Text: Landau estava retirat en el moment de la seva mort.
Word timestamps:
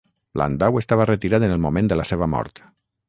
Landau 0.39 0.79
estava 0.81 1.05
retirat 1.09 1.45
en 1.49 1.53
el 1.57 1.61
moment 1.67 1.93
de 1.93 1.99
la 2.01 2.07
seva 2.13 2.33
mort. 2.37 2.65